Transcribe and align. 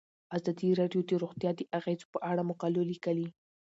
ازادي 0.37 0.69
راډیو 0.79 1.01
د 1.05 1.11
روغتیا 1.23 1.51
د 1.55 1.61
اغیزو 1.77 2.05
په 2.13 2.19
اړه 2.29 2.47
مقالو 2.49 2.81
لیکلي. 2.91 3.27